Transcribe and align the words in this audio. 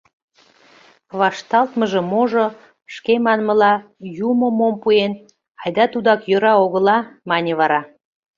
—Вашталтмыже 1.19 2.01
можо... 2.13 2.45
шке 2.93 3.13
манмыла, 3.25 3.73
юмо 4.29 4.47
мом 4.59 4.75
пуэн, 4.81 5.13
айда 5.63 5.85
тудак 5.93 6.21
йӧра 6.29 6.53
огыла,— 6.63 6.97
мане 7.29 7.53
вара. 7.59 7.81